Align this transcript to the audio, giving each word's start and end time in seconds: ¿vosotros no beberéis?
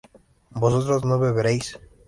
¿vosotros 0.49 1.05
no 1.05 1.19
beberéis? 1.19 1.79